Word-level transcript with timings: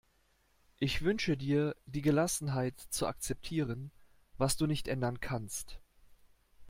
Ich 0.79 1.03
wünsche 1.03 1.37
dir 1.37 1.75
die 1.85 2.01
Gelassenheit, 2.01 2.79
zu 2.89 3.05
akzeptieren, 3.05 3.91
was 4.39 4.57
du 4.57 4.65
nicht 4.65 4.87
ändern 4.87 5.19
kannst. 5.19 5.79